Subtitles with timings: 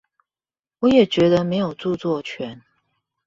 [0.79, 2.63] 我也覺得沒有著作權